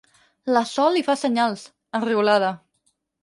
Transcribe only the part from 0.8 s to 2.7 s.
li fa senyals, enriolada.